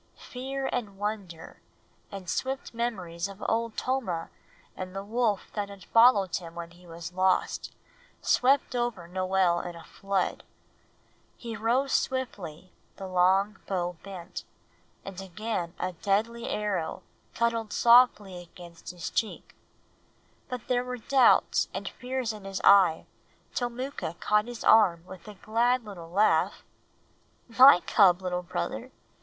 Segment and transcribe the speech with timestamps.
[0.17, 1.61] Fear and wonder,
[2.11, 4.31] and swift memories of Old Tomah
[4.75, 7.71] and the wolf that had followed him when he was lost,
[8.19, 10.43] swept over Noel in a flood.
[11.37, 14.43] He rose swiftly, the long bow bent,
[15.05, 17.03] and again a deadly arrow
[17.35, 19.53] cuddled softly against his cheek;
[20.49, 23.05] but there were doubts and fears in his eye
[23.53, 26.63] till Mooka caught his arm with a glad little laugh
[27.47, 28.89] "My cub, little brother.